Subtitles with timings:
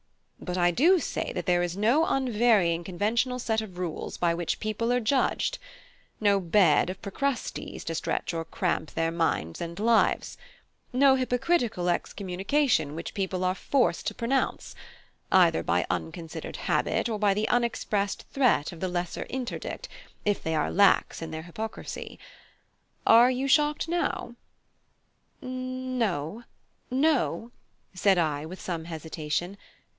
[0.39, 4.59] But I do say that there is no unvarying conventional set of rules by which
[4.59, 5.59] people are judged;
[6.19, 10.39] no bed of Procrustes to stretch or cramp their minds and lives;
[10.91, 14.73] no hypocritical excommunication which people are forced to pronounce,
[15.31, 19.87] either by unconsidered habit, or by the unexpressed threat of the lesser interdict
[20.25, 22.17] if they are lax in their hypocrisy.
[23.05, 24.33] Are you shocked now?"
[25.43, 26.43] "N o
[26.89, 27.51] no,"
[27.93, 29.59] said I, with some hesitation.